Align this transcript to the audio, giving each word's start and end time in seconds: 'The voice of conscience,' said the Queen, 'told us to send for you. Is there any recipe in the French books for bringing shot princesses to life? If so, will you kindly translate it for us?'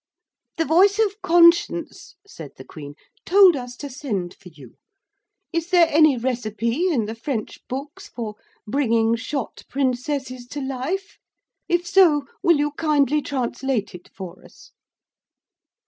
'The 0.57 0.65
voice 0.65 0.97
of 0.97 1.21
conscience,' 1.21 2.15
said 2.25 2.49
the 2.57 2.63
Queen, 2.65 2.95
'told 3.23 3.55
us 3.55 3.75
to 3.75 3.87
send 3.87 4.33
for 4.33 4.49
you. 4.49 4.77
Is 5.53 5.69
there 5.69 5.85
any 5.91 6.17
recipe 6.17 6.87
in 6.91 7.05
the 7.05 7.13
French 7.13 7.59
books 7.67 8.07
for 8.09 8.33
bringing 8.65 9.15
shot 9.15 9.61
princesses 9.69 10.47
to 10.47 10.59
life? 10.59 11.19
If 11.69 11.85
so, 11.85 12.25
will 12.41 12.57
you 12.57 12.71
kindly 12.71 13.21
translate 13.21 13.93
it 13.93 14.09
for 14.11 14.43
us?' 14.43 14.71